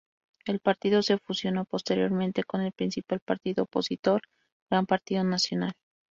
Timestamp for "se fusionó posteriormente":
1.03-2.43